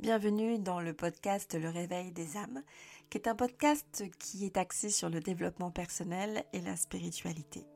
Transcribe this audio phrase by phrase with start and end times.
[0.00, 2.62] Bienvenue dans le podcast Le Réveil des âmes,
[3.10, 7.66] qui est un podcast qui est axé sur le développement personnel et la spiritualité.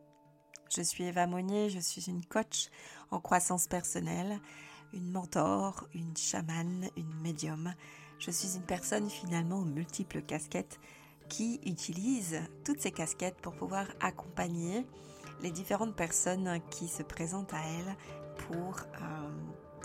[0.74, 2.70] Je suis Eva Monnier, je suis une coach
[3.10, 4.40] en croissance personnelle,
[4.94, 7.74] une mentor, une chamane, une médium.
[8.18, 10.80] Je suis une personne finalement aux multiples casquettes
[11.28, 14.86] qui utilise toutes ces casquettes pour pouvoir accompagner
[15.42, 17.96] les différentes personnes qui se présentent à elle
[18.48, 19.30] pour euh,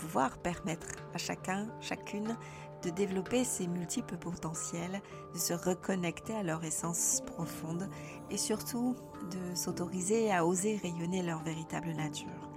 [0.00, 2.36] pouvoir permettre à chacun, chacune
[2.82, 5.02] de développer ses multiples potentiels,
[5.34, 7.88] de se reconnecter à leur essence profonde
[8.30, 8.96] et surtout
[9.30, 12.50] de s'autoriser à oser rayonner leur véritable nature.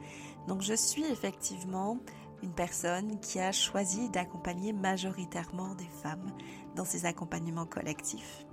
[0.48, 1.98] Donc je suis effectivement
[2.42, 6.32] une personne qui a choisi d'accompagner majoritairement des femmes
[6.76, 8.46] dans ces accompagnements collectifs.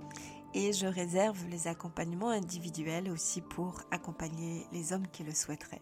[0.53, 5.81] Et je réserve les accompagnements individuels aussi pour accompagner les hommes qui le souhaiteraient.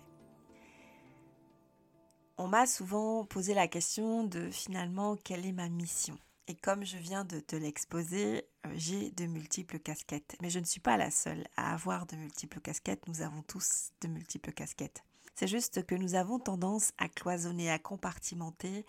[2.42, 6.18] On m'a souvent posé la question de finalement quelle est ma mission?
[6.48, 10.38] Et comme je viens de te l'exposer, euh, j'ai de multiples casquettes.
[10.42, 13.06] Mais je ne suis pas la seule à avoir de multiples casquettes.
[13.10, 15.04] Nous avons tous de multiples casquettes.
[15.36, 18.86] C'est juste que nous avons tendance à cloisonner, à compartimenter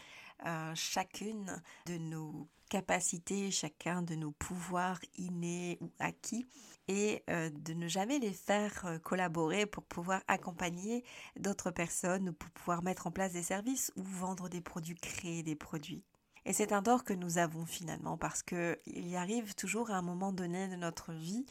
[0.47, 6.47] euh, chacune de nos capacités, chacun de nos pouvoirs innés ou acquis
[6.89, 11.05] et euh, de ne jamais les faire euh, collaborer pour pouvoir accompagner
[11.39, 15.43] d'autres personnes ou pour pouvoir mettre en place des services ou vendre des produits, créer
[15.43, 16.03] des produits.
[16.47, 19.97] Et c'est un tort que nous avons finalement parce que il y arrive toujours à
[19.97, 21.45] un moment donné de notre vie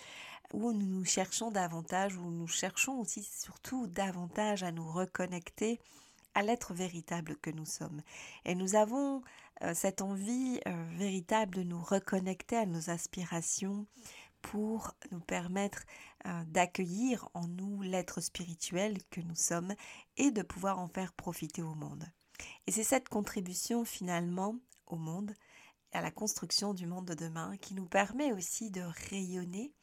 [0.51, 5.79] où nous nous cherchons davantage, où nous cherchons aussi surtout davantage à nous reconnecter
[6.33, 8.01] à l'être véritable que nous sommes.
[8.45, 9.21] Et nous avons
[9.61, 10.59] euh, cette envie
[10.97, 13.85] véritable de nous reconnecter à nos aspirations
[14.41, 15.83] pour nous permettre
[16.25, 19.73] euh, d'accueillir en nous l'être spirituel que nous sommes
[20.17, 22.05] et de pouvoir en faire profiter au monde.
[22.67, 24.55] Et c'est cette contribution finalement
[24.87, 25.33] au monde,
[25.91, 29.73] à la construction du monde de demain, qui nous permet aussi de rayonner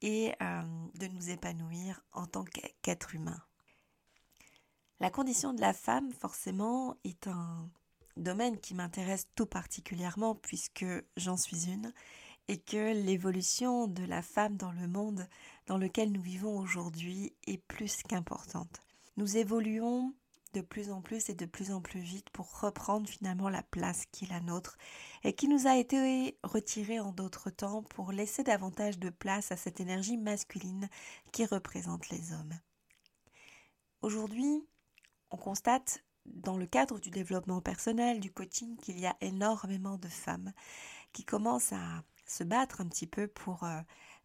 [0.00, 2.44] et de nous épanouir en tant
[2.82, 3.40] qu'être humain.
[5.02, 7.68] La condition de la femme, forcément, est un
[8.16, 11.92] domaine qui m'intéresse tout particulièrement puisque j'en suis une
[12.52, 15.26] et que l'évolution de la femme dans le monde
[15.64, 18.82] dans lequel nous vivons aujourd'hui est plus qu'importante.
[19.16, 20.12] Nous évoluons
[20.52, 24.04] de plus en plus et de plus en plus vite pour reprendre finalement la place
[24.12, 24.76] qui est la nôtre
[25.24, 29.56] et qui nous a été retirée en d'autres temps pour laisser davantage de place à
[29.56, 30.90] cette énergie masculine
[31.32, 32.52] qui représente les hommes.
[34.02, 34.62] Aujourd'hui,
[35.30, 40.08] on constate dans le cadre du développement personnel, du coaching, qu'il y a énormément de
[40.08, 40.52] femmes
[41.14, 42.02] qui commencent à
[42.32, 43.80] se battre un petit peu pour euh,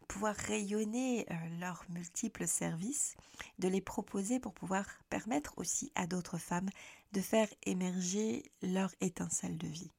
[0.08, 3.14] pouvoir rayonner euh, leurs multiples services,
[3.58, 6.70] de les proposer pour pouvoir permettre aussi à d'autres femmes
[7.12, 9.92] de faire émerger leur étincelle de vie.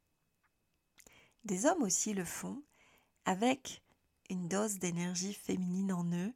[1.46, 2.64] Des hommes aussi le font
[3.26, 3.84] avec
[4.30, 6.34] une dose d'énergie féminine en eux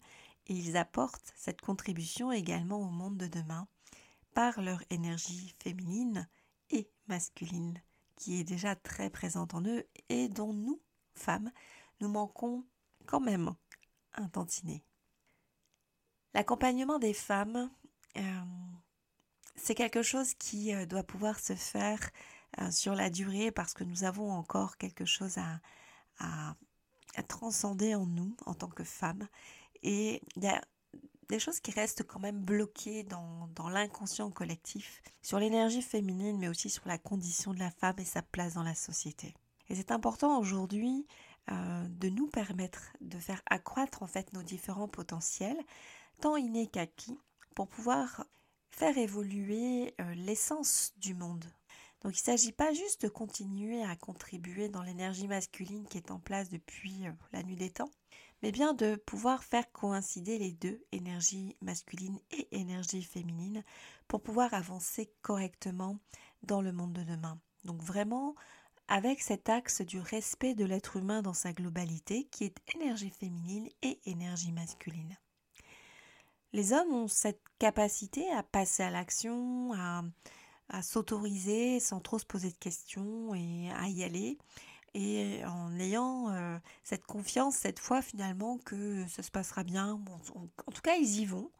[0.47, 3.67] et ils apportent cette contribution également au monde de demain
[4.34, 6.28] par leur énergie féminine
[6.69, 7.81] et masculine
[8.16, 10.81] qui est déjà très présente en eux et dont nous,
[11.16, 11.51] femmes,
[12.00, 12.66] nous manquons
[13.06, 13.53] quand même
[14.13, 14.84] un tantinet.
[16.34, 17.69] L'accompagnement des femmes,
[18.18, 18.41] euh,
[19.56, 22.00] c'est quelque chose qui euh, doit pouvoir se faire
[22.59, 25.59] euh, sur la durée parce que nous avons encore quelque chose à,
[26.19, 26.56] à,
[27.16, 29.28] à transcender en nous en tant que femmes.
[29.84, 30.62] Et il y a
[31.29, 36.47] des choses qui restent quand même bloquées dans, dans l'inconscient collectif, sur l'énergie féminine, mais
[36.47, 39.34] aussi sur la condition de la femme et sa place dans la société.
[39.73, 41.07] Et c'est important aujourd'hui
[41.50, 45.57] euh, de nous permettre de faire accroître en fait nos différents potentiels,
[46.22, 47.17] tant innés qu'acquis,
[47.56, 48.23] pour pouvoir
[48.69, 51.44] faire évoluer euh, l'essence du monde.
[52.03, 56.11] Donc il ne s'agit pas juste de continuer à contribuer dans l'énergie masculine qui est
[56.11, 57.90] en place depuis euh, la nuit des temps,
[58.44, 63.63] mais bien de pouvoir faire coïncider les deux, énergie masculine et énergie féminine,
[64.07, 65.97] pour pouvoir avancer correctement
[66.44, 67.40] dans le monde de demain.
[67.63, 68.35] Donc vraiment
[68.88, 73.70] avec cet axe du respect de l'être humain dans sa globalité qui est énergie féminine
[73.82, 75.18] et énergie masculine.
[76.52, 80.03] Les hommes ont cette capacité à passer à l'action, à,
[80.82, 84.38] s'autoriser sans trop se poser de questions et à y aller
[84.93, 89.99] et en ayant euh, cette confiance cette fois finalement que ça se passera bien.
[90.67, 91.51] en tout cas, ils y vont.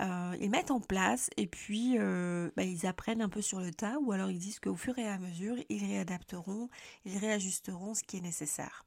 [0.00, 3.72] Euh, ils mettent en place et puis euh, bah, ils apprennent un peu sur le
[3.72, 6.68] tas ou alors ils disent qu'au fur et à mesure, ils réadapteront,
[7.04, 8.84] ils réajusteront ce qui est nécessaire.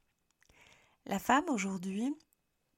[1.06, 2.14] La femme aujourd'hui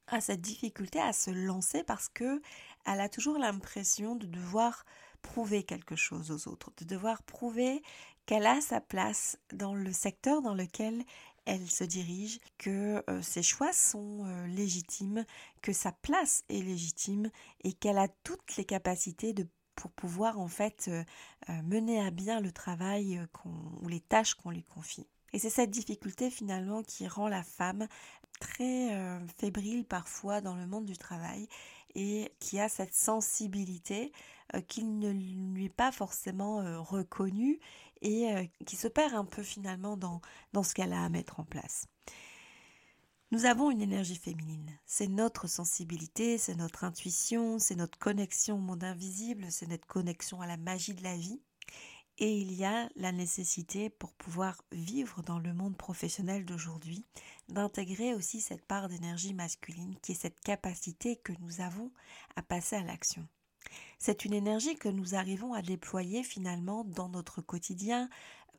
[0.06, 2.40] a cette difficulté à se lancer parce que
[2.86, 4.84] elle a toujours l'impression de devoir
[5.22, 7.82] prouver quelque chose aux autres, de devoir prouver
[8.30, 11.02] qu'elle a sa place dans le secteur dans lequel
[11.46, 15.24] elle se dirige, que euh, ses choix sont euh, légitimes,
[15.62, 17.28] que sa place est légitime
[17.64, 19.34] et qu'elle a toutes les capacités
[19.74, 20.90] pour pouvoir en fait
[21.48, 23.20] mener à bien le travail
[23.82, 25.08] ou les tâches qu'on lui confie.
[25.32, 27.88] Et c'est cette difficulté finalement qui rend la femme
[28.38, 28.90] très
[29.38, 31.48] fébrile parfois dans le monde du travail
[31.94, 34.12] et qui a cette sensibilité
[34.54, 37.60] euh, qui ne lui est pas forcément euh, reconnue
[38.02, 40.20] et euh, qui se perd un peu finalement dans,
[40.52, 41.87] dans ce qu'elle a à mettre en place.
[43.32, 44.76] Nous avons une énergie féminine.
[44.87, 50.41] C'est notre sensibilité, c'est notre intuition, c'est notre connexion au monde invisible, c'est notre connexion
[50.41, 51.41] à la magie de la vie.
[52.19, 57.06] Et il y a la nécessité pour pouvoir vivre dans le monde professionnel d'aujourd'hui
[57.49, 61.93] d'intégrer aussi cette part d'énergie masculine qui est cette capacité que nous avons
[62.35, 63.26] à passer à l'action.
[64.02, 68.08] C'est une énergie que nous arrivons à déployer finalement dans notre quotidien,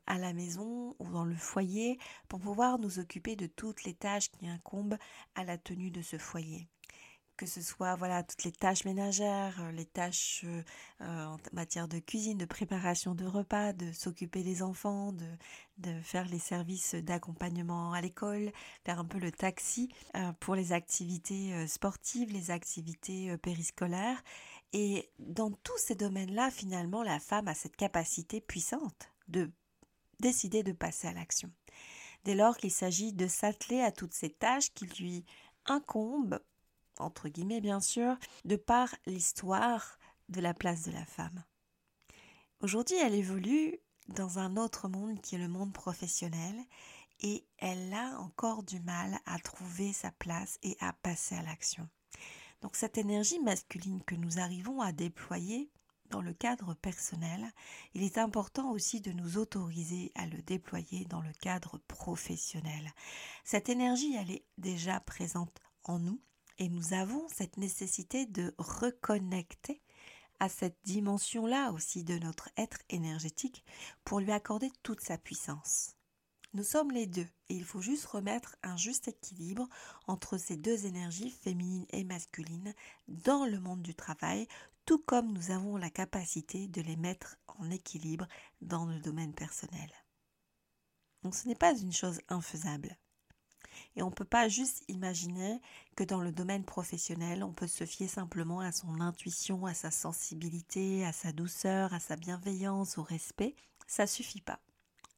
[0.05, 1.97] à la maison ou dans le foyer
[2.27, 4.99] pour pouvoir nous occuper de toutes les tâches qui incombent
[5.33, 6.69] à la tenue de ce foyer
[7.41, 10.61] que ce soit voilà toutes les tâches ménagères, euh, les tâches euh,
[11.01, 15.25] euh, en matière de cuisine, de préparation de repas, de s'occuper des enfants, de,
[15.79, 18.51] de faire les services d'accompagnement à l'école,
[18.85, 19.89] faire un peu le taxi
[20.39, 24.21] pour les activités sportives, les activités périscolaires.
[24.73, 29.51] Et dans tous ces domaines-là, finalement, la femme a cette capacité puissante de
[30.19, 31.51] décider de passer à l'action.
[32.23, 35.25] Dès lors qu'il s'agit de s'atteler à toutes ces tâches qui lui
[35.65, 36.39] incombent
[37.01, 38.15] entre guillemets bien sûr,
[38.45, 39.97] de par l'histoire
[40.29, 41.43] de la place de la femme.
[42.61, 46.55] Aujourd'hui, elle évolue dans un autre monde qui est le monde professionnel
[47.21, 51.87] et elle a encore du mal à trouver sa place et à passer à l'action.
[52.61, 55.69] Donc cette énergie masculine que nous arrivons à déployer
[56.11, 57.51] dans le cadre personnel,
[57.93, 62.91] il est important aussi de nous autoriser à le déployer dans le cadre professionnel.
[63.43, 66.21] Cette énergie, elle est déjà présente en nous,
[66.57, 69.81] et nous avons cette nécessité de reconnecter
[70.39, 73.63] à cette dimension-là aussi de notre être énergétique
[74.03, 75.95] pour lui accorder toute sa puissance.
[76.53, 79.69] Nous sommes les deux et il faut juste remettre un juste équilibre
[80.07, 82.73] entre ces deux énergies, féminine et masculine,
[83.07, 84.47] dans le monde du travail,
[84.85, 88.27] tout comme nous avons la capacité de les mettre en équilibre
[88.59, 89.89] dans le domaine personnel.
[91.23, 92.97] Donc ce n'est pas une chose infaisable.
[93.95, 95.61] Et on ne peut pas juste imaginer
[95.95, 99.91] que dans le domaine professionnel, on peut se fier simplement à son intuition, à sa
[99.91, 103.55] sensibilité, à sa douceur, à sa bienveillance, au respect.
[103.87, 104.59] Ça suffit pas.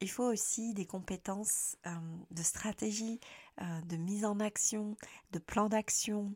[0.01, 1.91] Il faut aussi des compétences euh,
[2.31, 3.19] de stratégie,
[3.61, 4.97] euh, de mise en action,
[5.31, 6.33] de plan d'action,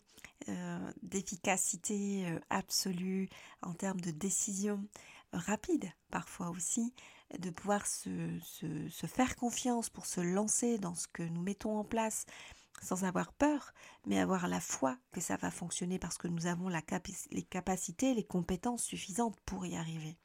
[0.48, 3.30] euh, d'efficacité absolue
[3.62, 4.86] en termes de décision
[5.33, 6.94] rapide parfois aussi,
[7.38, 11.83] de pouvoir se, se, faire confiance pour se lancer dans ce que nous mettons en
[11.83, 12.25] place
[12.81, 13.74] sans avoir peur,
[14.06, 16.81] mais avoir la foi que ça va fonctionner parce que nous avons la
[17.31, 20.18] les capacités, les compétences suffisantes pour y arriver.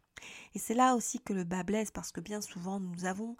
[0.54, 3.36] Et c'est là aussi que le bas blesse parce que bien souvent nous avons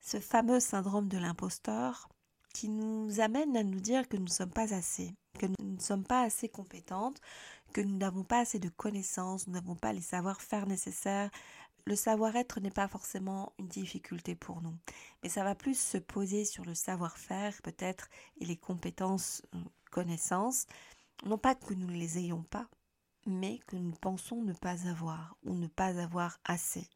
[0.00, 2.08] ce fameux syndrome de l'imposteur
[2.54, 5.80] qui nous amène à nous dire que nous ne sommes pas assez, que nous ne
[5.80, 7.20] sommes pas assez compétentes,
[7.72, 11.30] que nous n'avons pas assez de connaissances, nous n'avons pas les savoir-faire nécessaires.
[11.86, 14.76] Le savoir-être n'est pas forcément une difficulté pour nous,
[15.22, 18.08] mais ça va plus se poser sur le savoir-faire peut-être
[18.38, 19.58] et les compétences, euh,
[19.90, 20.66] connaissances,
[21.24, 22.68] non pas que nous ne les ayons pas,
[23.26, 26.88] mais que nous pensons ne pas avoir ou ne pas avoir assez.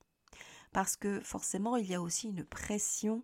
[0.73, 3.23] Parce que forcément, il y a aussi une pression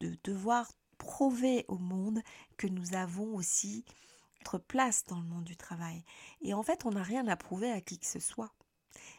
[0.00, 2.20] de devoir prouver au monde
[2.56, 3.84] que nous avons aussi
[4.40, 6.04] notre place dans le monde du travail.
[6.40, 8.52] Et en fait, on n'a rien à prouver à qui que ce soit.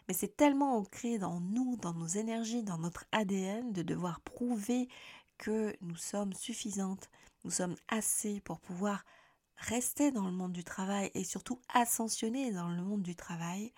[0.07, 4.88] Mais c'est tellement ancré dans nous, dans nos énergies, dans notre ADN de devoir prouver
[5.38, 7.10] que nous sommes suffisantes,
[7.43, 9.03] nous sommes assez pour pouvoir
[9.58, 13.74] rester dans le monde du travail et surtout ascensionner dans le monde du travail,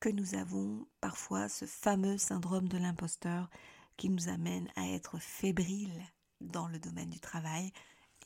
[0.00, 3.48] que nous avons parfois ce fameux syndrome de l'imposteur
[3.96, 6.02] qui nous amène à être fébriles
[6.40, 7.72] dans le domaine du travail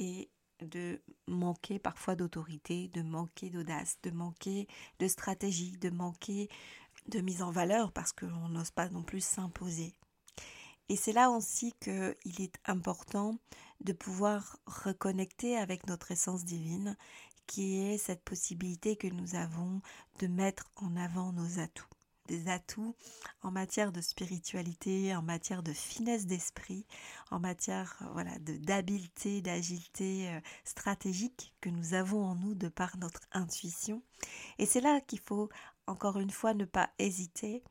[0.00, 4.68] et de manquer parfois d'autorité, de manquer d'audace, de manquer
[5.00, 6.48] de stratégie, de manquer
[7.08, 9.94] de mise en valeur parce qu'on n'ose pas non plus s'imposer.
[10.88, 13.38] Et c'est là aussi qu'il est important
[13.80, 16.96] de pouvoir reconnecter avec notre essence divine,
[17.46, 19.80] qui est cette possibilité que nous avons
[20.18, 21.86] de mettre en avant nos atouts
[22.26, 22.94] des atouts
[23.42, 26.84] en matière de spiritualité, en matière de finesse d'esprit,
[27.30, 32.96] en matière voilà de d'habileté, d'agilité euh, stratégique que nous avons en nous de par
[32.98, 34.02] notre intuition.
[34.58, 35.48] Et c'est là qu'il faut
[35.86, 37.62] encore une fois ne pas hésiter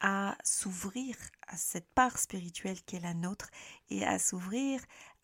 [0.00, 1.16] à s'ouvrir
[1.48, 3.50] à cette part spirituelle qui est la nôtre
[3.90, 4.80] et à s'ouvrir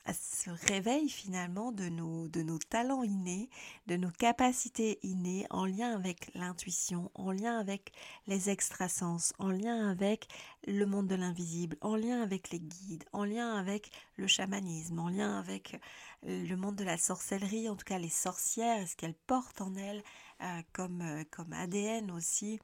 [0.07, 3.49] à ce réveil finalement de nos, de nos talents innés,
[3.87, 7.93] de nos capacités innées en lien avec l'intuition, en lien avec
[8.27, 10.29] les extrasens, en lien avec
[10.67, 15.09] le monde de l'invisible, en lien avec les guides, en lien avec le chamanisme, en
[15.09, 15.81] lien avec
[16.23, 20.03] le monde de la sorcellerie, en tout cas les sorcières, ce qu'elles portent en elles
[20.43, 22.59] euh, comme, euh, comme ADN aussi,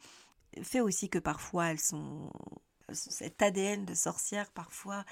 [0.63, 2.33] fait aussi que parfois elles sont
[2.93, 5.05] cet ADN de sorcière parfois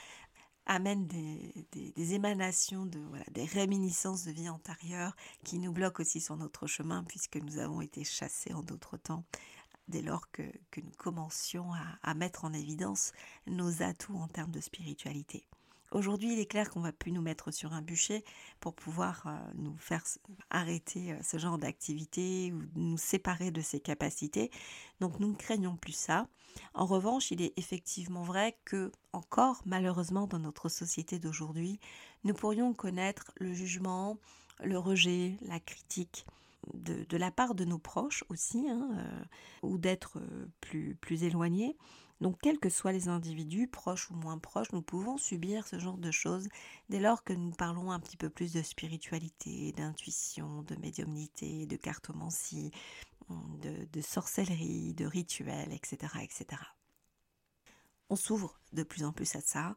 [0.69, 6.37] amène des, émanations, de, voilà, des réminiscences de vie antérieure qui nous bloquent aussi sur
[6.37, 9.25] notre chemin puisque nous avons été chassés en d'autres temps
[9.89, 10.43] dès lors que,
[10.77, 11.73] nous commencions
[12.03, 13.13] à, mettre en évidence
[13.47, 15.45] nos atouts en termes de spiritualité.
[15.91, 18.23] Aujourd'hui, il est clair qu'on va plus nous mettre sur un bûcher
[18.61, 20.05] pour pouvoir euh, nous faire
[20.51, 24.51] arrêter euh, ce genre d'activité ou nous séparer de ces capacités.
[25.01, 26.29] Donc nous ne craignons plus ça.
[26.75, 31.81] En revanche, il est effectivement vrai que, encore malheureusement dans notre société d'aujourd'hui,
[32.25, 34.19] nous pourrions connaître le jugement,
[34.63, 36.27] le rejet, la critique
[36.75, 39.25] de, la part de nos proches aussi, hein, euh,
[39.63, 40.21] ou d'être
[40.61, 41.77] plus, plus éloignés.
[42.21, 45.99] Donc, quels que soient les individus, proches ou moins proches, nous pouvons subir ce genre
[45.99, 46.49] de choses
[46.89, 51.77] dès lors que nous parlons un petit peu plus de spiritualité, d'intuition, de médiumnité, de
[51.77, 52.73] cartomancie,
[53.31, 56.61] de, de sorcellerie, de rituels, etc., etc.
[58.11, 59.77] On s'ouvre de plus en plus à ça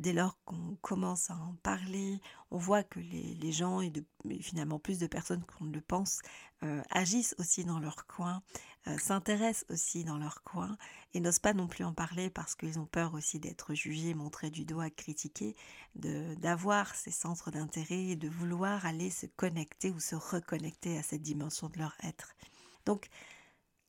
[0.00, 3.92] dès lors qu'on commence à en parler, on voit que les, gens, et,
[4.40, 6.20] finalement plus de personnes qu'on le pense,
[6.62, 8.42] euh, agissent aussi dans leur coin,
[8.86, 10.76] euh, s'intéressent aussi dans leur coin,
[11.12, 14.50] et n'osent pas non plus en parler parce qu'ils ont peur aussi d'être jugés, montrés
[14.50, 15.54] du doigt, critiqués,
[15.94, 21.22] d'avoir ces centres d'intérêt et de vouloir aller se connecter ou se reconnecter à cette
[21.22, 22.32] dimension de leur être.
[22.86, 23.08] Donc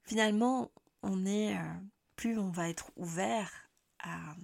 [0.04, 0.72] finalement,
[1.04, 1.56] on euh,
[2.18, 3.50] plus on va être ouvert
[4.00, 4.36] à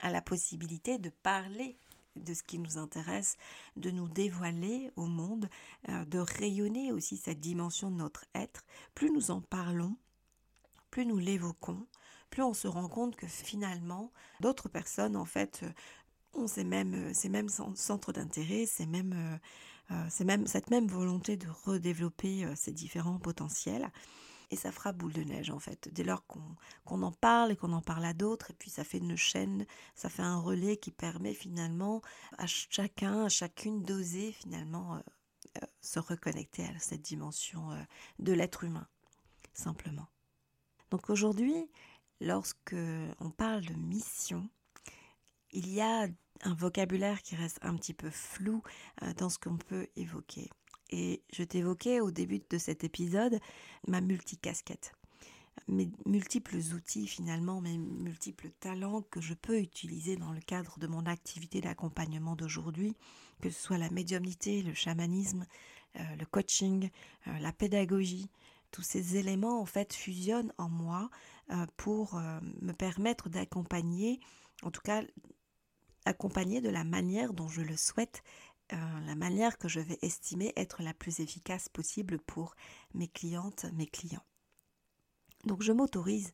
[0.00, 1.76] à la possibilité de parler
[2.16, 3.36] de ce qui nous intéresse,
[3.76, 5.48] de nous dévoiler au monde,
[5.88, 8.64] euh, de rayonner aussi cette dimension de notre être,
[8.94, 9.96] plus nous en parlons,
[10.90, 11.86] plus nous l'évoquons,
[12.30, 15.64] plus on se rend compte que finalement, d'autres personnes, en fait,
[16.34, 19.40] ont ces mêmes, ces mêmes centres d'intérêt, ces mêmes,
[19.90, 23.90] euh, même, cette même volonté de redévelopper euh, ces différents potentiels
[24.50, 25.88] et ça fera boule de neige en fait.
[25.92, 28.98] Dès lors qu'on en parle et qu'on en parle à d'autres, et puis ça fait
[28.98, 32.02] une chaîne, ça fait un relais qui permet finalement
[32.38, 35.00] à chacun, à chacune d'oser finalement euh,
[35.62, 37.82] euh, se reconnecter à cette dimension euh,
[38.18, 38.88] de l'être humain,
[39.52, 40.08] simplement.
[40.90, 41.70] Donc aujourd'hui,
[42.20, 42.76] lorsque
[43.20, 44.48] on parle de mission,
[45.50, 46.08] il y a
[46.42, 48.62] un vocabulaire qui reste un petit peu flou
[49.16, 50.50] dans ce qu'on peut évoquer.
[50.90, 53.38] Et je t'évoquais au début de cet épisode
[53.86, 54.92] ma multicasquette,
[55.66, 60.86] mes multiples outils finalement, mes multiples talents que je peux utiliser dans le cadre de
[60.86, 62.96] mon activité d'accompagnement d'aujourd'hui,
[63.40, 65.46] que ce soit la médiumnité, le chamanisme,
[65.96, 66.90] euh, le coaching,
[67.26, 68.30] euh, la pédagogie.
[68.70, 71.10] Tous ces éléments en fait fusionnent en moi
[71.50, 72.20] euh, pour
[72.60, 74.20] me permettre d'accompagner,
[74.62, 75.02] en tout cas
[76.04, 78.22] accompagner de la manière dont je le souhaite
[78.72, 82.54] euh, la manière que je vais estimer être la plus efficace possible pour
[82.94, 84.24] mes clientes, mes clients.
[85.44, 86.32] Donc je m'autorise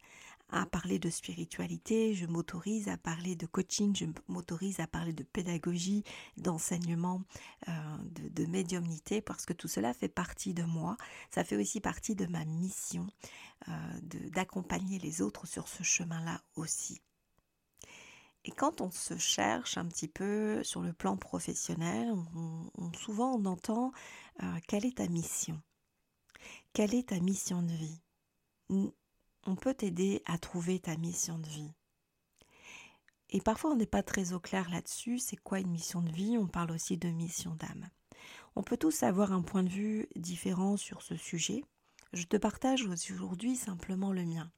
[0.50, 5.22] à parler de spiritualité, je m'autorise à parler de coaching, je m'autorise à parler de
[5.22, 6.04] pédagogie,
[6.36, 7.22] d'enseignement,
[7.68, 7.72] euh,
[8.12, 10.96] de, médiumnité, parce que tout cela fait partie de moi,
[11.30, 13.06] ça fait aussi partie de ma mission
[13.68, 13.72] euh,
[14.30, 17.00] d'accompagner les autres sur ce chemin-là aussi.
[18.44, 23.44] Et quand on se cherche un petit peu sur le plan professionnel, on, souvent on
[23.46, 23.92] entend
[24.42, 25.60] euh, quelle est ta mission?
[26.74, 28.00] Quelle est ta mission de vie?
[29.46, 31.72] On peut t'aider à trouver ta mission de vie.
[33.30, 36.36] Et parfois on n'est pas très au clair là-dessus, c'est quoi une mission de vie?
[36.36, 37.88] On parle aussi de mission d'âme.
[38.56, 41.64] On peut tous avoir un point de vue différent sur ce sujet.
[42.12, 44.52] Je te partage aujourd'hui simplement le mien.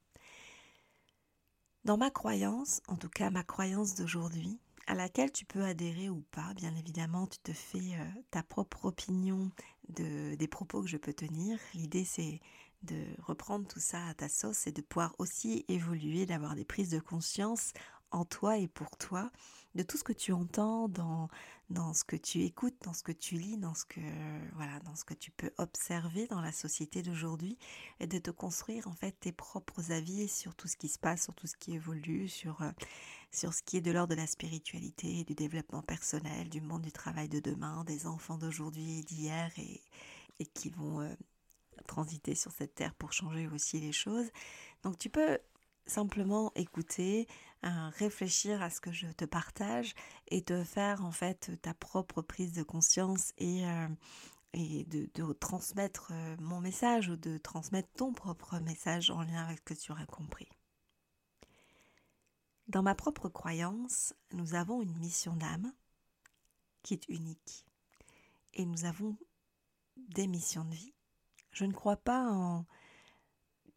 [1.87, 6.21] Dans ma croyance, en tout cas ma croyance d'aujourd'hui, à laquelle tu peux adhérer ou
[6.31, 9.51] pas, bien évidemment, tu te fais euh, ta propre opinion
[9.87, 11.57] de, des propos que je peux tenir.
[11.73, 12.41] L'idée, c'est
[12.83, 16.89] de reprendre tout ça à ta sauce et de pouvoir aussi évoluer, d'avoir des prises
[16.89, 17.71] de conscience
[18.11, 19.31] en toi et pour toi,
[19.77, 21.29] de tout ce que tu entends dans,
[21.69, 24.01] dans ce que tu écoutes, dans ce que tu lis, dans ce que,
[24.55, 27.57] voilà, dans ce que tu peux observer dans la société d'aujourd'hui
[27.99, 31.23] et de te construire en fait tes propres avis sur tout ce qui se passe,
[31.23, 32.71] sur tout ce qui évolue, sur, euh,
[33.31, 36.91] sur ce qui est de l'ordre de la spiritualité, du développement personnel, du monde du
[36.91, 39.81] travail de demain, des enfants d'aujourd'hui et d'hier et,
[40.39, 41.13] et qui vont euh,
[41.85, 44.29] transiter sur cette terre pour changer aussi les choses.
[44.81, 45.37] Donc tu peux
[45.85, 47.27] simplement écouter,
[47.63, 49.93] réfléchir à ce que je te partage
[50.27, 53.63] et te faire en fait ta propre prise de conscience et,
[54.53, 59.59] et de, de, transmettre mon message ou de transmettre ton propre message en lien avec
[59.59, 60.49] ce que tu auras compris.
[62.67, 65.73] Dans ma propre croyance, nous avons une mission d'âme
[66.83, 67.65] qui est unique
[68.53, 69.17] et nous avons
[69.95, 70.93] des missions de vie.
[71.51, 72.65] Je ne crois pas en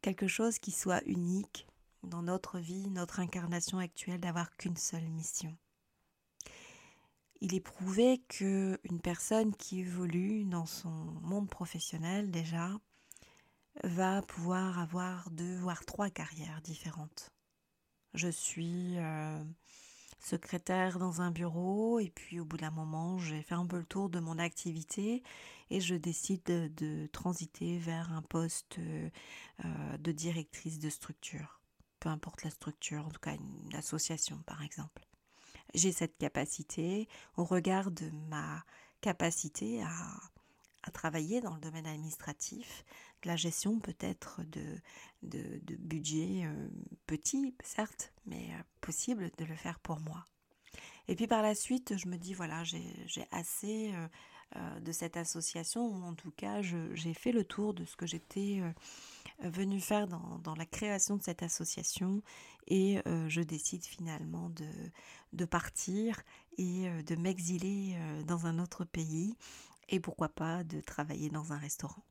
[0.02, 1.66] quelque chose qui soit unique
[2.02, 5.57] dans notre vie, notre incarnation actuelle, d'avoir qu'une seule mission.
[7.40, 10.90] Il est prouvé qu'une personne qui évolue dans son
[11.23, 12.71] monde professionnel déjà
[13.85, 17.30] va pouvoir avoir deux voire trois carrières différentes.
[18.12, 19.42] Je suis euh,
[20.19, 23.87] secrétaire dans un bureau et puis au bout d'un moment j'ai fait un peu le
[23.87, 25.23] tour de mon activité
[25.71, 29.09] et je décide de, transiter vers un poste euh,
[29.99, 31.59] de directrice de structure
[32.00, 35.07] peu importe la structure, en tout cas une association par exemple.
[35.75, 38.64] J'ai cette capacité au regard de ma
[39.00, 39.90] capacité à,
[40.92, 42.85] travailler dans le domaine administratif,
[43.23, 44.80] de la gestion peut-être de,
[45.23, 46.69] de, budget euh,
[47.07, 50.25] petit, certes, mais euh, possible de le faire pour moi.
[51.07, 54.09] Et puis par la suite, je me dis, voilà, j'ai assez euh,
[54.80, 58.61] de cette association, ou en tout cas, j'ai fait le tour de ce que j'étais
[59.42, 62.23] venu faire dans, la création de cette association
[62.66, 64.69] et euh, je décide finalement de,
[65.33, 66.21] de partir
[66.59, 69.35] et euh, de m'exiler euh, dans un autre pays
[69.88, 72.04] et pourquoi pas de travailler dans un restaurant.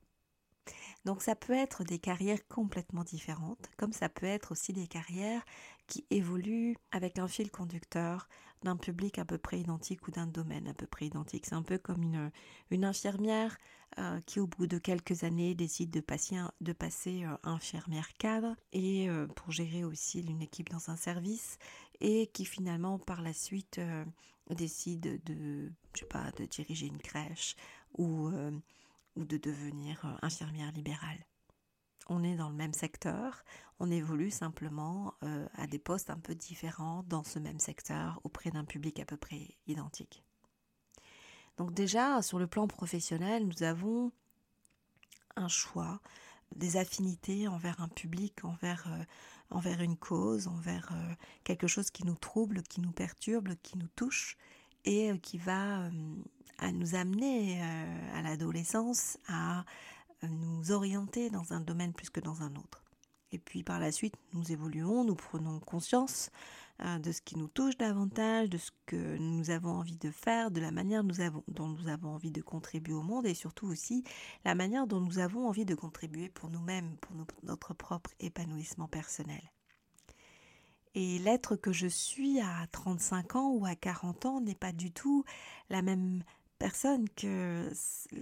[1.04, 5.44] Donc ça peut être des carrières complètement différentes, comme ça peut être aussi des carrières
[5.90, 8.28] qui évoluent avec un fil conducteur
[8.62, 11.46] d'un public à peu près identique ou d'un domaine à peu près identique.
[11.46, 12.30] C'est un peu comme
[12.70, 13.58] une, infirmière
[13.98, 19.26] euh, qui au bout de quelques années décide de passer, euh, infirmière cadre et euh,
[19.26, 21.58] pour gérer aussi une équipe dans un service
[22.00, 23.80] et qui finalement par la suite
[24.48, 27.56] décide de, je sais pas, de diriger une crèche
[27.98, 28.30] ou
[29.16, 31.18] de devenir infirmière libérale.
[32.10, 33.44] On est dans le même secteur,
[33.78, 38.50] on évolue simplement euh, à des postes un peu différents dans ce même secteur auprès
[38.50, 40.22] d'un public à peu près identique.
[41.56, 44.12] Donc déjà, sur le plan professionnel, nous avons
[45.36, 46.00] un choix,
[46.54, 49.04] des affinités envers un public, envers, euh,
[49.50, 50.92] envers une cause, envers
[51.44, 54.36] quelque chose qui nous trouble, qui nous perturbe, qui nous touche
[54.84, 55.88] et qui va
[56.60, 59.62] à nous amener euh, à l'adolescence à euh,
[60.28, 62.84] nous orienter dans un domaine plus que dans un autre.
[63.32, 66.30] Et puis par la suite, nous évoluons, nous prenons conscience
[66.82, 70.50] euh, de ce qui nous touche davantage, de ce que nous avons envie de faire,
[70.50, 74.02] de la manière dont nous avons envie de contribuer au monde et surtout aussi
[74.44, 79.42] la manière dont nous avons envie de contribuer pour nous-mêmes, pour notre propre épanouissement personnel.
[80.94, 84.90] Et l'être que je suis à 35 ans ou à 40 ans n'est pas du
[84.90, 85.24] tout
[85.68, 86.24] la même
[86.60, 87.72] personne que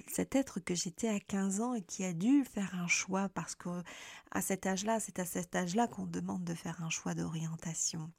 [0.07, 3.57] cet être que j'étais à 15 ans et qui a dû faire un choix parce
[3.57, 3.83] que
[4.31, 8.11] à cet âge-là, c'est à cet âge-là qu'on demande de faire un choix d'orientation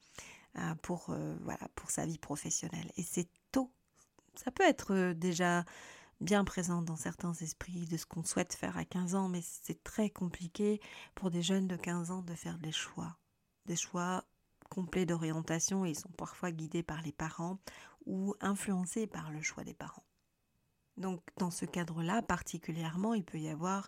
[0.57, 3.71] euh, pour euh, voilà pour sa vie professionnelle et c'est tôt.
[4.35, 5.63] Ça peut être euh, déjà
[6.19, 9.81] bien présent dans certains esprits de ce qu'on souhaite faire à 15 ans, mais c'est
[9.85, 10.81] très compliqué
[11.15, 13.17] pour des jeunes de 15 ans de faire des choix,
[13.67, 14.25] des choix
[14.69, 15.85] complets d'orientation.
[15.85, 17.57] Ils sont parfois guidés par les parents
[18.05, 20.03] ou influencés par le choix des parents.
[20.99, 23.87] Donc dans ce cadre-là, particulièrement, il peut y avoir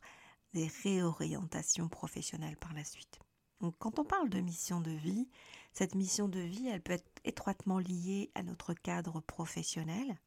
[0.53, 3.19] des réorientations professionnelles par la suite.
[3.59, 5.29] Donc quand on parle de mission de vie,
[5.73, 10.19] cette mission de vie, elle peut être étroitement liée à notre cadre professionnel,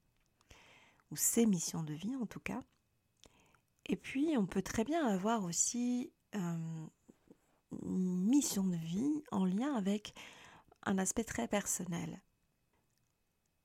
[1.11, 2.63] ou ses missions de vie en tout cas.
[3.87, 6.87] Et puis on peut très bien avoir aussi euh,
[7.83, 10.15] une mission de vie en lien avec
[10.85, 12.23] un aspect très personnel.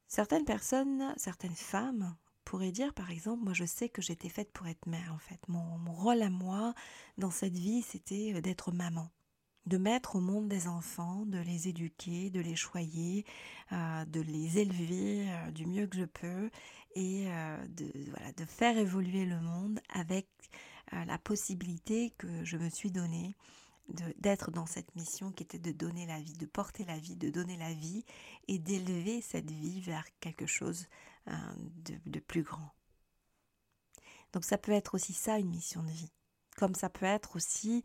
[0.07, 2.15] Certaines personnes, certaines femmes
[2.49, 5.39] pourrais dire, par exemple, moi je sais que j'étais faite pour être mère en fait.
[5.47, 6.73] Mon, rôle à moi
[7.19, 9.07] dans cette vie, c'était euh, d'être maman
[9.65, 13.23] de mettre au monde des enfants, de les éduquer, de les choyer,
[13.71, 16.49] euh, de les élever euh, du mieux que je peux
[16.95, 20.27] et de, voilà, de faire évoluer le monde avec
[20.91, 23.35] la possibilité que je me suis donnée
[24.17, 27.29] d'être dans cette mission qui était de donner la vie, de porter la vie, de
[27.29, 28.03] donner la vie
[28.47, 30.87] et d'élever cette vie vers quelque chose
[31.29, 31.55] Hein,
[32.05, 32.73] de, plus grand.
[34.33, 36.11] Donc ça peut être aussi ça une mission de vie,
[36.57, 37.83] comme ça peut être aussi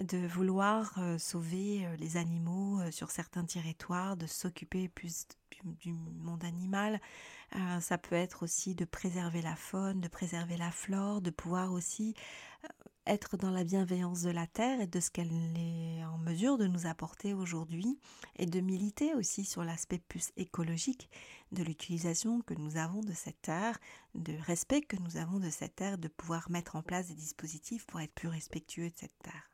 [0.00, 5.26] de vouloir euh, sauver euh, les animaux euh, sur certains territoires, de s'occuper plus
[5.80, 7.00] du, monde animal.
[7.80, 12.14] ça peut être aussi de préserver la faune, de préserver la flore, de pouvoir aussi
[13.06, 16.66] être dans la bienveillance de la Terre et de ce qu'elle est en mesure de
[16.66, 17.98] nous apporter aujourd'hui,
[18.36, 21.10] et de militer aussi sur l'aspect plus écologique
[21.52, 23.78] de l'utilisation que nous avons de cette Terre,
[24.14, 27.86] de respect que nous avons de cette Terre, de pouvoir mettre en place des dispositifs
[27.86, 29.50] pour être plus respectueux de cette Terre.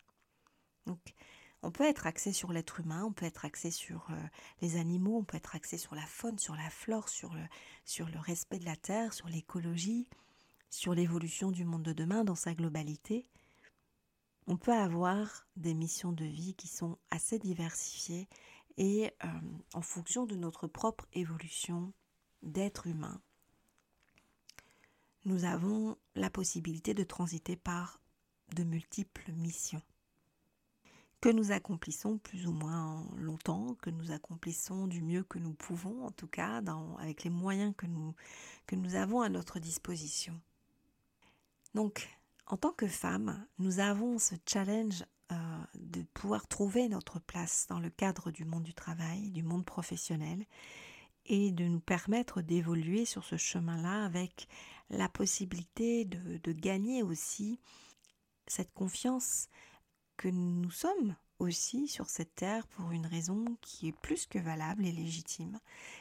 [0.87, 1.15] Donc,
[1.63, 4.27] on peut être axé sur l'être humain, on peut être axé sur euh,
[4.63, 7.43] les animaux, on peut être axé sur la faune, sur la flore, sur le,
[7.85, 10.09] sur le respect de la Terre, sur l'écologie,
[10.71, 13.27] sur l'évolution du monde de demain dans sa globalité.
[14.51, 18.29] On peut avoir des missions de vie qui sont assez diversifiées
[18.79, 19.29] et euh,
[19.75, 21.93] en fonction de notre propre évolution
[22.43, 23.23] d'être humain,
[25.25, 28.01] nous avons la possibilité de transiter par
[28.57, 29.83] de multiples missions
[31.21, 36.05] que nous accomplissons plus ou moins longtemps, que nous accomplissons du mieux que nous pouvons,
[36.05, 36.61] en tout cas,
[36.99, 38.17] avec les moyens que nous,
[38.67, 40.41] que nous avons à notre disposition.
[41.77, 42.20] Donc,
[42.51, 45.37] en tant que femme, nous avons ce challenge euh,
[45.77, 50.45] de pouvoir trouver notre place dans le cadre du monde du travail, du monde professionnel,
[51.27, 54.49] et de nous permettre d'évoluer sur ce chemin-là avec
[54.89, 57.61] la possibilité de, gagner aussi
[58.49, 59.49] cette confiance
[60.17, 64.85] que nous sommes aussi sur cette terre pour une raison qui est plus que valable
[64.85, 65.61] et légitime,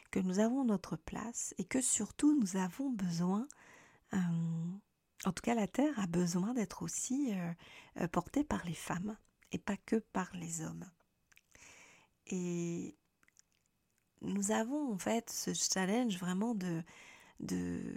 [0.09, 3.47] que nous avons notre place et que surtout nous avons besoin,
[4.13, 4.17] euh,
[5.25, 7.53] en tout cas la terre a besoin d'être aussi euh,
[8.01, 9.17] euh, portée par les femmes
[9.51, 10.89] et pas que par les hommes.
[12.27, 12.95] Et
[14.21, 16.83] nous avons en fait ce challenge vraiment de,
[17.39, 17.95] de,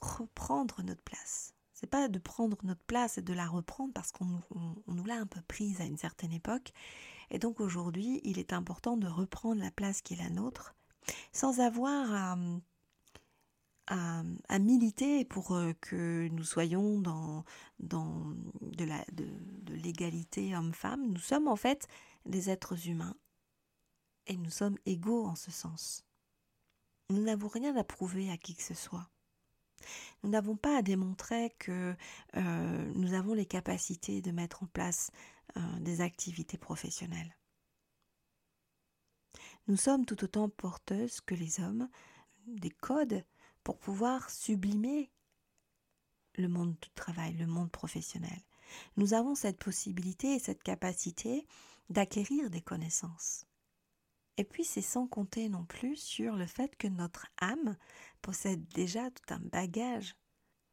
[0.00, 4.40] reprendre notre place c'est pas de prendre notre place et de la reprendre parce qu'on
[4.88, 6.72] nous l'a un peu prise à une certaine époque.
[7.30, 10.74] Et donc aujourd'hui, il est important de reprendre la place qui est la nôtre
[11.32, 12.38] sans avoir à,
[13.86, 17.44] à, militer pour euh, que nous soyons dans,
[17.78, 21.12] de l'égalité homme-femme.
[21.12, 21.86] Nous sommes en fait
[22.24, 23.16] des êtres humains
[24.26, 26.04] et nous sommes égaux en ce sens.
[27.10, 29.08] Nous n'avons rien à prouver à qui que ce soit.
[30.22, 31.94] Nous n'avons pas à démontrer que
[32.36, 35.10] euh, nous avons les capacités de mettre en place
[35.56, 37.36] euh, des activités professionnelles.
[39.68, 41.88] Nous sommes tout autant porteuses que les hommes
[42.46, 43.24] des codes
[43.66, 45.10] pour pouvoir sublimer
[46.36, 48.40] le monde du travail, le monde professionnel.
[48.96, 51.48] Nous avons cette possibilité et cette capacité
[51.90, 53.44] d'acquérir des connaissances.
[54.36, 57.76] Et puis c'est sans compter non plus sur le fait que notre âme
[58.22, 60.14] possède déjà tout un bagage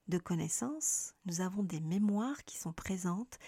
[0.08, 3.39] de connaissances, nous avons des mémoires qui sont présentes,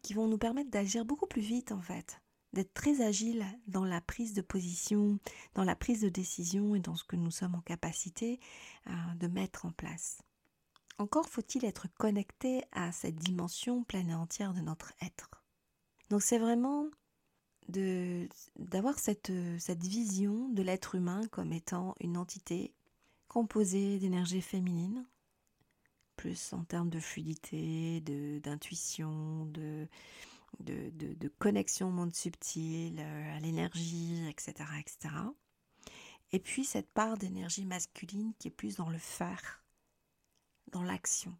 [0.00, 2.22] qui vont nous permettre d'agir beaucoup plus vite en fait,
[2.54, 5.18] d'être très agile dans la prise de position,
[5.54, 8.40] dans la prise de décision et dans ce que nous sommes en capacité
[8.86, 10.22] euh, de mettre en place.
[10.98, 15.42] Encore faut-il être connecté à cette dimension pleine et entière de notre être.
[16.10, 16.86] Donc c'est vraiment
[17.68, 22.74] d'avoir cette, vision de l'être humain comme étant une entité
[23.26, 25.06] composée d'énergie féminine,
[26.14, 28.00] plus en termes de fluidité,
[28.42, 29.88] d'intuition, de,
[30.60, 35.14] de, de, connexion au monde subtil, euh, à l'énergie, etc., etc.
[36.32, 39.62] Et puis cette part d'énergie masculine qui est plus dans le faire,
[40.72, 41.36] dans l'action,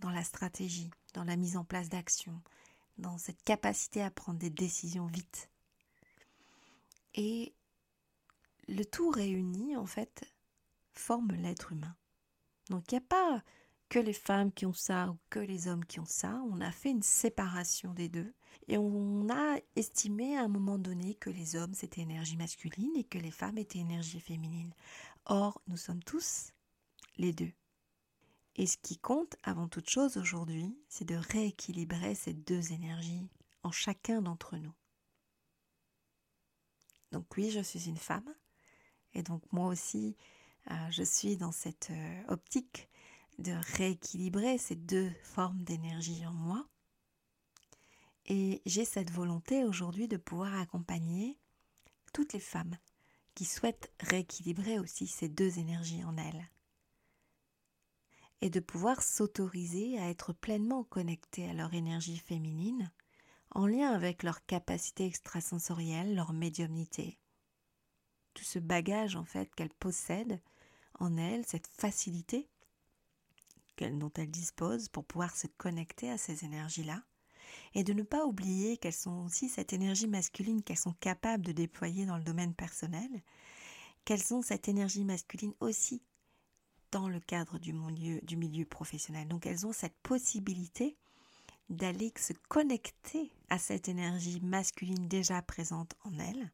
[0.00, 2.40] dans la stratégie, dans la mise en place d'action,
[2.98, 5.48] dans cette capacité à prendre des décisions vite,
[7.14, 7.54] et
[8.68, 10.24] le tout réuni, en fait,
[10.92, 11.96] forme l'être humain.
[12.70, 13.42] Donc il n'y a pas
[13.88, 16.42] que les femmes qui ont ça ou que les hommes qui ont ça.
[16.50, 18.32] On a fait une séparation des deux.
[18.68, 23.04] Et on a estimé à un moment donné que les hommes c'était énergie masculine et
[23.04, 24.72] que les femmes étaient énergie féminine.
[25.26, 26.52] Or, nous sommes tous
[27.16, 27.52] les deux.
[28.56, 33.28] Et ce qui compte avant toute chose aujourd'hui, c'est de rééquilibrer ces deux énergies
[33.62, 34.74] en chacun d'entre nous.
[37.10, 38.34] Donc oui, je suis une femme.
[39.12, 40.16] Et donc moi aussi,
[40.70, 42.88] euh, je suis dans cette euh, optique
[43.38, 46.68] de rééquilibrer ces deux formes d'énergie en moi.
[48.26, 51.38] Et j'ai cette volonté aujourd'hui de pouvoir accompagner
[52.12, 52.76] toutes les femmes
[53.34, 56.48] qui souhaitent rééquilibrer aussi ces deux énergies en elles.
[58.40, 62.90] Et de pouvoir s'autoriser à être pleinement connectées à leur énergie féminine
[63.50, 67.18] en lien avec leur capacité extrasensorielle, leur médiumnité.
[68.34, 70.40] Tout ce bagage en fait qu'elles possèdent
[70.98, 72.48] en elles, cette facilité
[73.78, 77.02] dont elles disposent pour pouvoir se connecter à ces énergies-là,
[77.74, 81.52] et de ne pas oublier qu'elles sont aussi cette énergie masculine qu'elles sont capables de
[81.52, 83.22] déployer dans le domaine personnel,
[84.04, 86.02] qu'elles ont cette énergie masculine aussi
[86.90, 89.26] dans le cadre du milieu, du milieu professionnel.
[89.28, 90.96] Donc elles ont cette possibilité
[91.68, 96.52] d'aller se connecter à cette énergie masculine déjà présente en elle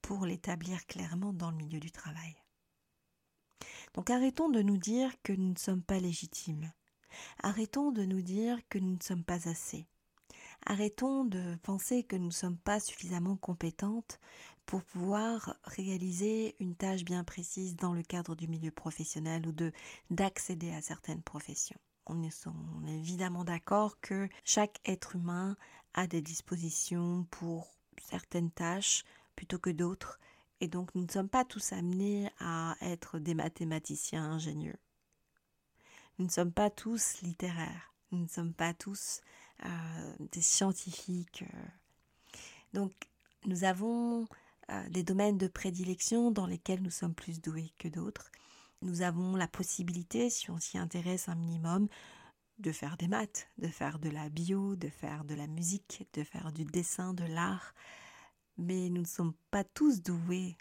[0.00, 2.34] pour l'établir clairement dans le milieu du travail.
[3.94, 6.72] Donc arrêtons de nous dire que nous ne sommes pas légitimes.
[7.42, 9.86] Arrêtons de nous dire que nous ne sommes pas assez.
[10.64, 14.20] Arrêtons de penser que nous ne sommes pas suffisamment compétentes
[14.64, 19.72] pour pouvoir réaliser une tâche bien précise dans le cadre du milieu professionnel ou de
[20.10, 21.80] d'accéder à certaines professions.
[22.06, 25.56] On est, évidemment d'accord que chaque être humain
[25.94, 27.70] a des dispositions pour
[28.00, 29.04] certaines tâches
[29.36, 30.18] plutôt que d'autres,
[30.60, 34.78] et donc nous ne sommes pas tous amenés à être des mathématiciens ingénieux.
[36.18, 39.20] Nous ne sommes pas tous littéraires, nous ne sommes pas tous
[40.32, 41.44] des scientifiques.
[41.54, 41.66] Euh.
[42.72, 42.92] Donc
[43.44, 44.26] nous avons
[44.70, 48.30] euh, des domaines de prédilection dans lesquels nous sommes plus doués que d'autres.
[48.82, 51.88] Nous avons la possibilité, si on s'y intéresse un minimum,
[52.58, 56.22] de faire des maths, de faire de la bio, de faire de la musique, de
[56.22, 57.74] faire du dessin, de l'art.
[58.58, 60.56] Mais nous ne sommes pas tous doués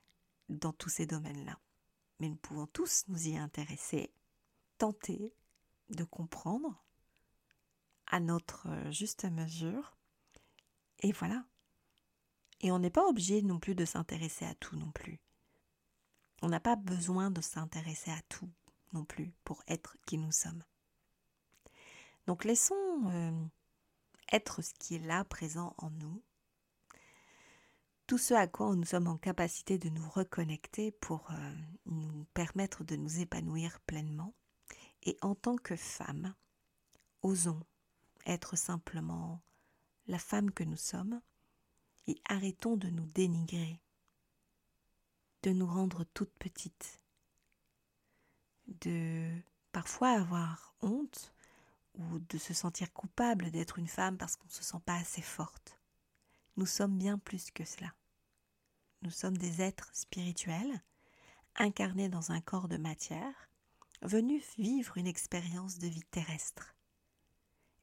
[0.49, 1.59] dans tous ces domaines-là.
[2.19, 4.11] Mais nous pouvons tous nous y intéresser,
[4.77, 5.33] tenter
[5.89, 6.83] de comprendre
[8.11, 9.97] à notre juste mesure.
[10.99, 11.43] Et voilà,
[12.61, 15.19] et on n'est pas obligé non plus de s'intéresser à tout non plus.
[16.41, 18.49] On n'a pas besoin de s'intéresser à tout
[18.93, 20.63] non plus pour être qui nous sommes.
[22.27, 23.45] Donc laissons euh,
[24.31, 26.23] être ce qui est là présent en nous,
[28.05, 32.83] tout ce à quoi nous sommes en capacité de nous reconnecter pour euh, nous permettre
[32.83, 34.35] de nous épanouir pleinement.
[35.03, 36.35] Et en tant que femme,
[37.23, 37.63] osons
[38.25, 39.41] être simplement
[40.07, 41.21] la femme que nous sommes
[42.07, 43.81] et arrêtons de nous dénigrer,
[45.43, 46.99] de nous rendre toutes petites,
[48.67, 49.31] de
[49.71, 51.33] parfois avoir honte
[51.95, 55.21] ou de se sentir coupable d'être une femme parce qu'on ne se sent pas assez
[55.21, 55.79] forte.
[56.57, 57.93] Nous sommes bien plus que cela.
[59.01, 60.81] Nous sommes des êtres spirituels,
[61.55, 63.49] incarnés dans un corps de matière,
[64.01, 66.75] venus vivre une expérience de vie terrestre.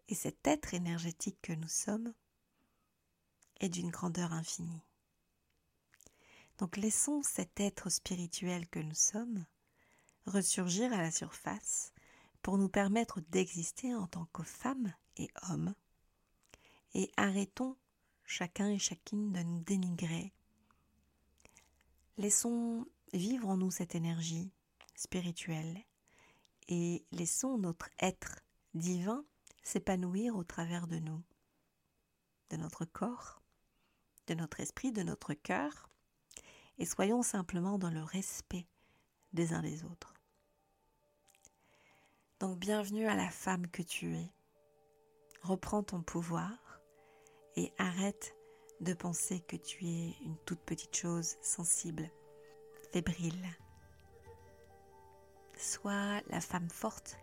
[0.09, 2.14] Et cet être énergétique que nous sommes
[3.61, 4.83] est d'une grandeur infinie.
[6.59, 9.44] Donc laissons cet être spirituel que nous sommes
[10.27, 11.92] ressurgir à la surface
[12.42, 15.75] pour nous permettre d'exister en tant que femmes et hommes
[16.94, 17.77] et arrêtons
[18.25, 20.33] chacun et chacune de nous dénigrer.
[22.16, 24.51] Laissons vivre en nous cette énergie
[24.94, 25.79] spirituelle
[26.68, 28.40] et laissons notre être
[28.75, 29.25] divin
[29.68, 31.22] s'épanouir au travers de nous,
[32.48, 33.42] de notre corps,
[34.26, 35.90] de notre esprit, de notre cœur,
[36.78, 38.66] et soyons simplement dans le respect
[39.35, 40.14] des uns des autres.
[42.40, 44.33] Donc bienvenue à la femme que tu es.
[45.42, 46.81] Reprends ton pouvoir
[47.57, 48.35] et arrête
[48.81, 52.11] de penser que tu es une toute petite chose sensible,
[52.90, 53.46] fébrile.
[55.59, 57.18] Sois la femme forte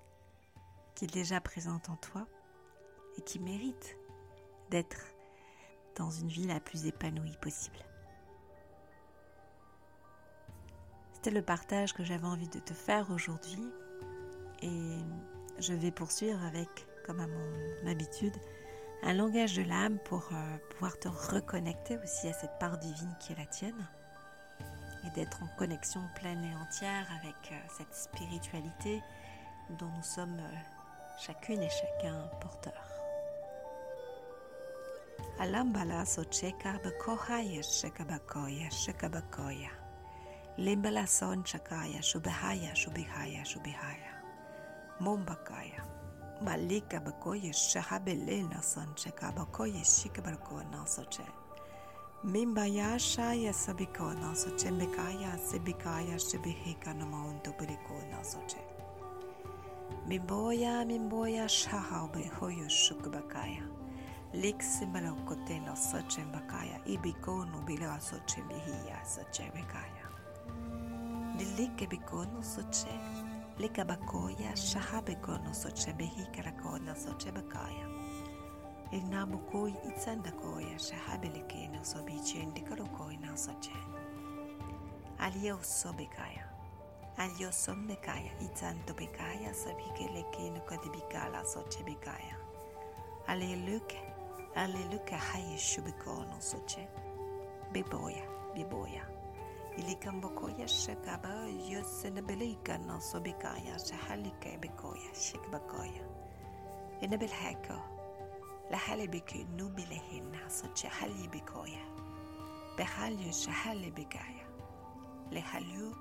[0.95, 2.25] qui est déjà présente en toi
[3.17, 3.97] et qui mérite
[4.71, 5.05] d'être
[5.95, 7.77] dans une vie la plus épanouie possible.
[11.13, 13.71] C'était le partage que j'avais envie de te faire aujourd'hui
[14.61, 14.97] et
[15.59, 16.69] je vais poursuivre avec,
[17.05, 18.35] comme à mon habitude,
[19.03, 23.33] un langage de l'âme pour euh, pouvoir te reconnecter aussi à cette part divine qui
[23.33, 23.87] est la tienne
[25.05, 29.01] et d'être en connexion pleine et entière avec euh, cette spiritualité
[29.77, 30.74] dont nous sommes euh,
[31.17, 32.73] chacune et chacun porteurs.
[35.39, 39.69] Alambala socheka bakohaya shekabakoya shekabakoya.
[40.57, 44.11] Limbala son chakaya shubahaya shubihaya shubihaya.
[45.01, 45.83] Mombakaya.
[46.41, 51.25] Malika bakoya shahabelena son chekabakoya shikabarkona soche.
[52.23, 58.74] Mimbaya shaya sabikona soche mbekaya sebikaya shibihika namaunto burikona soche.
[60.07, 63.63] Mimboya, Mimboya, Shahaube, Hoyo Shukubakaya.
[64.35, 70.05] Liksi Malokotelo, Sachembakaya, Ibikono, Bila, Sochembihia, Sachembakaya.
[71.37, 72.91] Dilike Bikono, Soche,
[73.57, 77.87] Likabakoya, Shahabekono, Sochembihikaragona, Sochebakaya.
[78.91, 83.71] Inamukoi, Itsandakoya, Shahabelikeno, Sobichi, Indikarokoina, Soche.
[85.17, 86.54] Aliyo Sobikaya.
[87.19, 92.37] اليوسم بكايا إتان تو بكايا سبيكي لكي نكد بكالا سوتشي بكايا
[93.29, 93.91] الليلوك
[94.57, 96.85] الليلوك حي الشبكون سوتشي
[97.73, 99.15] ببويا ببويا
[99.77, 106.15] اللي كان بكويا شكابا يوسن بليكا نصو بكايا شحاليكا بكويا شك بكويا
[107.03, 107.81] إن بالحكا
[108.71, 111.85] لحالي بك نوبلهن سوتشي حالي بكويا
[112.79, 114.45] بحالي شحالي بكايا
[115.31, 115.93] لحاليو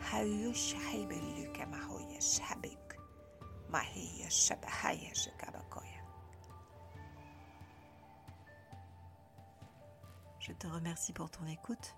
[0.00, 1.12] حيو شحيب
[1.54, 3.00] كما هو يشحبك
[3.68, 6.02] ما هي الشبحية شكابكويا
[10.40, 11.94] Je te remercie pour ton écoute.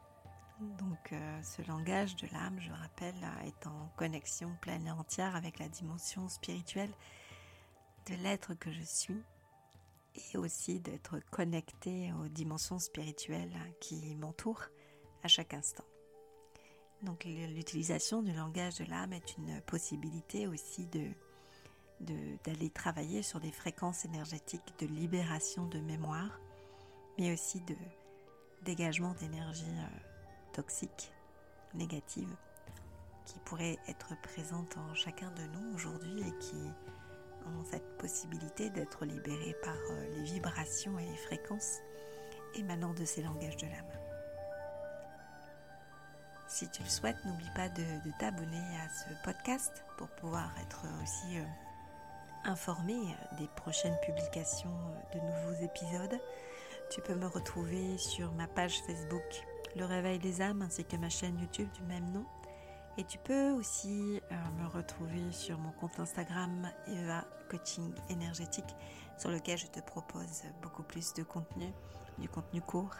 [0.60, 3.14] Donc euh, ce langage de l'âme, je rappelle,
[3.46, 6.92] est en connexion pleine et entière avec la dimension spirituelle
[8.06, 9.22] de l'être que je suis
[10.14, 14.66] et aussi d'être connecté aux dimensions spirituelles qui m'entourent
[15.22, 15.84] à chaque instant.
[17.03, 20.87] Donc l'utilisation du langage de l'âme est une possibilité aussi
[22.01, 26.39] d'aller travailler sur des fréquences énergétiques de libération de mémoire,
[27.17, 27.75] mais aussi de
[28.63, 29.99] dégagement d'énergie euh,
[30.53, 31.13] toxique,
[31.73, 32.35] négative,
[33.25, 36.57] qui pourrait être présente en chacun de nous aujourd'hui et qui
[37.45, 41.77] ont cette possibilité d'être libérés par euh, les vibrations et les fréquences
[42.55, 44.08] émanant de ces langages de l'âme.
[46.49, 47.83] Si tu le souhaites, n'oublie pas de,
[48.17, 51.43] t'abonner à ce podcast pour pouvoir être aussi euh,
[52.43, 52.95] informé
[53.37, 54.75] des prochaines publications
[55.13, 56.19] de nouveaux épisodes.
[56.89, 61.09] Tu peux me retrouver sur ma page Facebook Le Réveil des âmes ainsi que ma
[61.09, 62.25] chaîne YouTube du même nom.
[62.97, 68.75] Et tu peux aussi euh, me retrouver sur mon compte Instagram Eva Coaching Énergétique
[69.19, 71.71] sur lequel je te propose beaucoup plus de contenu,
[72.17, 72.95] du contenu court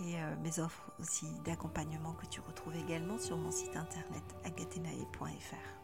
[0.00, 5.82] et euh, mes offres aussi d'accompagnement que tu retrouves également sur mon site internet agatenae.fr.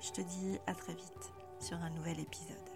[0.00, 2.69] Je te dis à très vite sur un nouvel épisode.